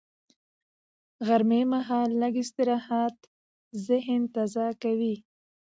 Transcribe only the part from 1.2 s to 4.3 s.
غرمه مهال لږ استراحت ذهن